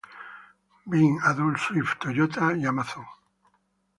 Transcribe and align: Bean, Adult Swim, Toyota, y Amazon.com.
Bean, 0.93 1.19
Adult 1.31 1.59
Swim, 1.59 1.85
Toyota, 1.99 2.51
y 2.57 2.65
Amazon.com. 2.65 3.05